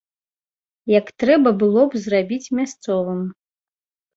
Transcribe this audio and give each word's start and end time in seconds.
Як 0.99 1.11
трэба 1.23 1.53
было 1.65 1.81
б 1.91 2.01
зрабіць 2.07 2.51
мясцовым. 2.61 3.21